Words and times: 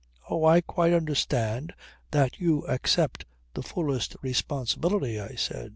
"Oh 0.31 0.43
I 0.45 0.61
quite 0.61 0.93
understand 0.93 1.75
that 2.09 2.39
you 2.39 2.63
accept 2.65 3.23
the 3.53 3.61
fullest 3.61 4.15
responsibility," 4.23 5.19
I 5.21 5.35
said. 5.35 5.69